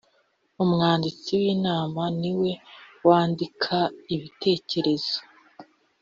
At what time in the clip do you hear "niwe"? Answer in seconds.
2.19-2.51